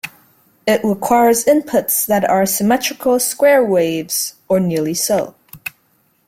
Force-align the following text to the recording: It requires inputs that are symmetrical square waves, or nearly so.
It 0.65 0.83
requires 0.83 1.45
inputs 1.45 2.07
that 2.07 2.27
are 2.27 2.47
symmetrical 2.47 3.19
square 3.19 3.63
waves, 3.63 4.33
or 4.49 4.59
nearly 4.59 4.95
so. 4.95 5.35